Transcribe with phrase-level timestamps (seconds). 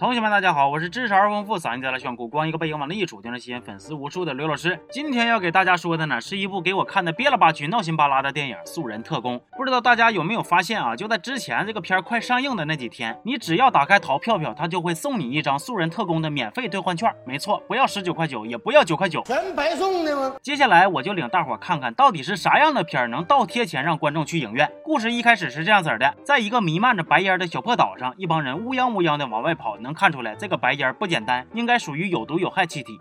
[0.00, 4.80] 同学们，大家好，我是知识而丰富、嗓音贼拉炫酷、光一个背影往那一杵就能吸引粉丝无数的刘老师。
[4.90, 9.38] 今天要给大家说的呢，是一部给我看的憋了吧屈、闹心巴拉的电影《素人特工》。
[9.58, 10.96] 不知道大家有没有发现啊？
[10.96, 17.14] 就在之前这个片儿快上映的那几天，你只要打开淘票票，它就会送你一张《素人特工》的免费兑换券。
[17.26, 20.34] 没错，不要十九块九，也不要九块九，全白送的吗？
[20.40, 24.72] 接下来我就领大伙看看到底是啥样的片儿能倒贴钱让观众去影院。
[24.82, 32.96] 故事一开始是这样子的，在一个弥漫着白烟的小破岛上，一帮人乌泱乌泱的往外跑，能能看出来这个白烟不简单，应该属于有毒有害气体。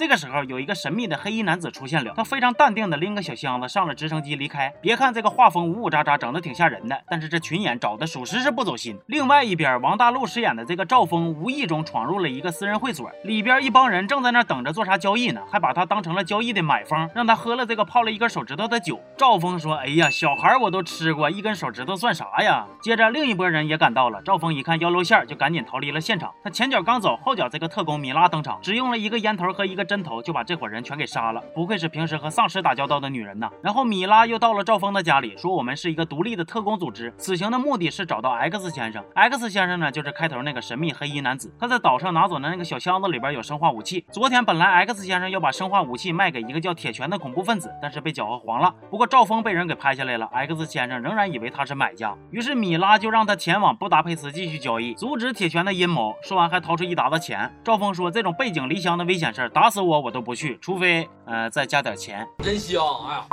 [0.00, 2.14] 这个时候，有一个神秘的黑衣男子出现了。
[2.16, 4.72] 他非常淡定的拎个小箱子上了直升机离开。
[4.80, 8.98] 别看这个画风呜呜喳喳，整的挺吓人的，但是这群演找的属实是不走心。
[9.08, 18.98] 另外一边，王大陆饰演的这个赵峰无意中闯入了一个私人会所，里边一帮人正在那等着做啥交易呢，还把他当成了交易的买方，让他喝了这个泡了一根手指头的酒。
[19.18, 24.22] 赵峰说：“哎呀，小孩我都吃过，一根手指头算啥呀？”接着，另一拨人也赶到了。
[24.22, 26.32] 赵峰一看要露馅，就赶紧逃离了现场。
[26.42, 31.42] 他前脚刚走，后脚这个特工米拉登场，只用了一个烟头和一个针头，就把这伙人全给杀了。
[31.52, 33.50] 不愧是平时和丧尸打交道的女人呐。
[33.60, 39.04] 然后米拉又到了赵峰的家里，说我们是一个独立的特工组织，此行的目的是找到 X 先生。
[39.16, 41.52] X 先生呢，就是开头那个神秘黑衣男子。
[41.58, 44.06] 他在岛上拿走的那个小箱子里边有生化武器。
[44.12, 48.72] 昨天本来 X 先生要把生化武器卖给一个叫铁拳的恐怖分子，但是被搅和黄了。
[48.92, 56.14] 不过赵峰被人给拍下来了，X 先生仍然以为他是买家，于是米拉就让他前往布达佩斯继续交易，阻止铁拳的阴谋。
[56.22, 57.50] 说完还掏出一沓子钱。
[57.64, 62.84] 赵峰说：“这种背井离乡的危险事儿，打死我我都不去。”除非，呃，再加点钱，真香！
[63.08, 63.26] 哎呀。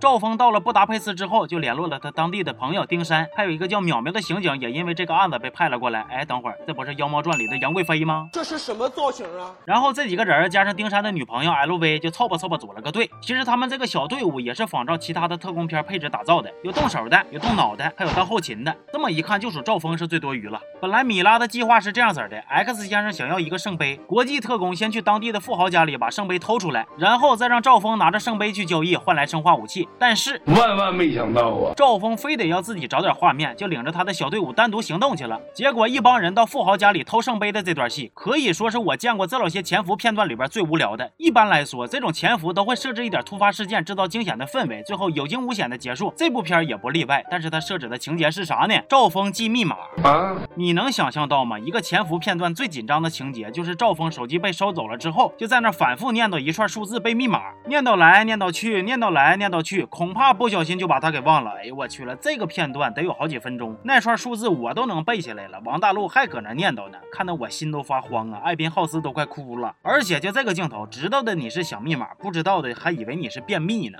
[0.00, 6.00] 赵峰到了布达佩斯之后，就联络了他当地的朋友丁山，还有一个叫淼淼的刑警，也因为这个案子被派了过来。
[6.08, 8.30] 哎，等会儿，这不是《妖猫传》里的杨贵妃吗？
[8.32, 9.52] 这是什么造型啊？
[9.66, 13.10] 然后这几个人加上丁山的女朋友 LV，就凑吧凑吧组了个队。
[13.20, 18.74] 其实他们这个小队伍也是仿照其他的特工片配置打造的，有动手的，有动脑的，还有当后勤的。
[18.90, 20.58] 这么一看，就属赵峰是最多余了。
[20.80, 29.86] 本来米拉的计划是这样子的：X 先生想要一个圣杯，国际特工先去当地的富豪家里把圣杯偷出来，然后再让赵峰拿着圣杯去交易，换来生化武器。
[29.98, 30.70] 但是万。
[30.70, 31.74] 万万没想到啊！
[31.76, 35.40] 赵峰非得要自己找点画面，就领着他的小队伍单独行动去了。
[35.52, 41.10] 结果一帮人到富豪家里偷圣杯的这段戏，可以说是我见过这老些潜伏片段里边最无聊的。
[41.16, 46.14] 一般来说，这种潜伏都会设置一点突发事件，制造惊险的氛围，最后有惊无险的结束。
[46.16, 47.24] 这部片也不例外。
[47.28, 48.74] 但是他设置的情节是啥呢？
[48.88, 50.36] 赵峰记密码啊！
[50.54, 51.58] 你能想象到吗？
[51.58, 60.60] 一个潜伏片段最紧张的情节，就是赵峰手机被收走了之后，就在那反复念叨一串数字背密码，念叨来念叨去，念叨来念叨去，恐怕不小。
[60.60, 61.52] 心就把他给忘了。
[61.52, 65.58] 哎呦我去了，这个片段得有好几分钟，那串数字我都能背下来了。
[65.64, 68.40] 王大陆还搁那念叨呢，看得我心都发慌啊！
[68.44, 69.74] 艾宾浩斯都快哭了。
[69.80, 73.98] 而且就这个镜头，知道的你是想密码，不知道的还以为你是便秘呢。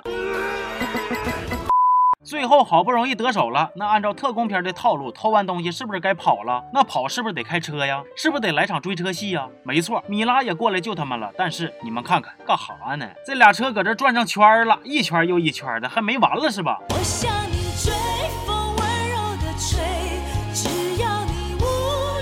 [2.30, 6.62] 最后好不容易得手了，那按照特工片的套路，偷完东西是不是该跑了？
[6.72, 8.04] 那跑是不是得开车呀？
[8.14, 9.48] 是不是得来场追车戏呀？
[9.64, 11.32] 没错，米拉也过来救他们了。
[11.36, 13.10] 但是你们看看，干哈呢？
[13.26, 16.78] 这俩车搁这转上圈了，一圈又一圈的，还没完了是吧？
[16.90, 17.92] 我向你追，
[18.46, 19.82] 风温柔的吹，
[20.54, 21.64] 只要你无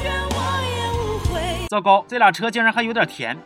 [0.03, 0.41] 怨我
[0.73, 1.67] 也无悔。
[1.69, 3.37] 糟糕，这俩车竟然还有点甜。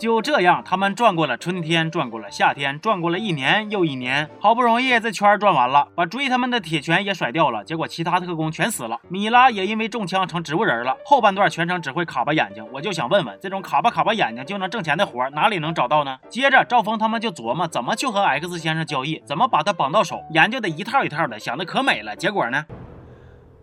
[0.00, 7.62] 就这样，他们转过了春天，转过了夏天，转过了一年又一年，好不容易这圈转完了，把追他们的铁拳也甩掉了。
[7.62, 10.96] 结果其他特工全死了，米拉也因为中枪成植物人了。
[11.04, 16.18] 后半段全程只会卡巴眼睛，我就想问问，这种卡巴卡巴眼睛就能挣钱的活哪里能找到呢？
[16.30, 22.16] 接着赵峰他们就琢磨怎么去和 X 先生交易，怎么把他绑到手，研究的一套一套的，想的可美了。
[22.16, 22.64] 结果呢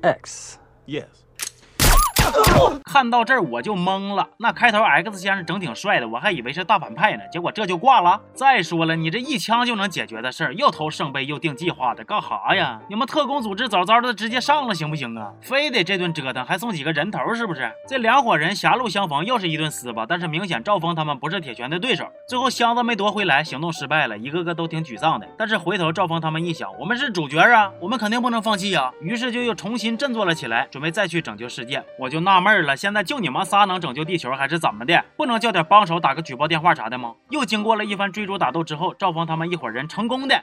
[0.03, 1.07] ？X，Yes。
[2.87, 8.21] 看到这儿我就懵了，那开头 X 先生整挺帅的，我还以为是大反派呢，结果这就挂了。
[8.33, 12.79] 再说了，你这一枪就能解决的事儿，又偷圣杯又定计划的，干哈呀？
[12.89, 15.33] 你们特工组织早早的直接上了行不行啊？
[15.41, 17.69] 非得这顿折腾，还送几个人头是不是？
[17.87, 20.05] 这两伙人狭路相逢，又是一顿撕吧。
[20.07, 25.27] 但是明显赵峰他们不是铁拳的对手，最后箱子没夺回来，行动失败了，一个个都挺沮丧的。
[25.37, 31.83] 但是回头赵峰他们一想，我们是主角啊，我们肯定不能放弃呀，于是就又重新振作了起来，准备再去拯救世界。
[31.99, 32.07] 我。
[32.07, 35.03] 就纳闷了，现在就你们仨能拯救地球，还是怎么的？
[35.17, 37.15] 不能叫点帮手打个举报电话啥的吗？
[37.31, 40.41] 又经过了一番追逐打斗之后，赵峰他们一伙人成功的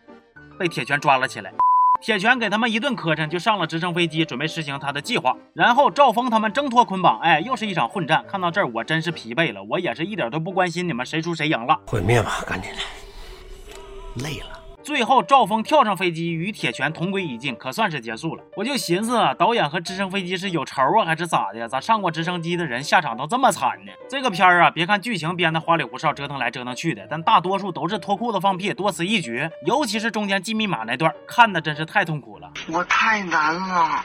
[0.59, 1.53] 被铁拳抓了起来。
[2.01, 5.35] 铁拳给他们一顿磕碜，就上了直升飞机，准备实行他的计划。
[5.55, 8.23] 然后赵峰他们挣脱捆绑，哎，又是一场混战。
[8.29, 11.81] 看到这儿，我真是疲惫了，我也是一点都不关心你们谁输谁赢了。
[11.87, 14.64] 毁灭吧，赶紧的，累了。
[14.85, 18.45] 最后，赵峰跳上飞机，与铁拳同归于尽，可算是结束了。
[18.55, 21.67] 我就寻思啊，导演和直升飞机是有仇啊，还是咋的？
[21.67, 23.93] 咋上过直升机的人下场都这么惨呢？
[24.11, 29.49] 这个片儿啊，别看剧情编的花里胡哨，折腾来折腾去的，但大多数都是脱裤子放屁，多此一举。
[29.65, 32.53] 尤其是中间记密码那段，看的真是太痛苦了。
[32.71, 34.05] 我太难了。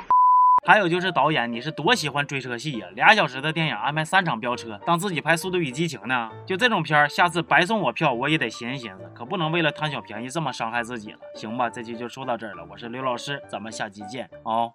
[0.66, 2.88] 还有就是导演，你是多喜欢追车戏呀？
[2.96, 6.30] 俩小时的电影安排三场飙车，当自己拍《速度与激情》呢？
[6.46, 11.20] 就这种片儿，下次白送我票我也得寻思寻思，可不能为了贪小便宜这么伤害自己了。
[11.34, 14.72] 行吧，这期就说到这儿了，我是刘老师，咱们下期见哦。